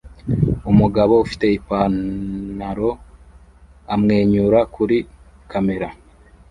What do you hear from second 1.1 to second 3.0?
ufite Ipanaro